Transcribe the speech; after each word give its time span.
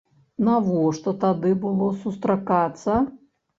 Навошта 0.47 1.13
тады 1.27 1.53
было 1.67 1.93
сустракацца? 2.01 2.99